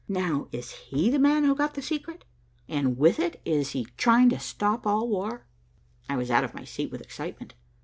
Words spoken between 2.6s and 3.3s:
and with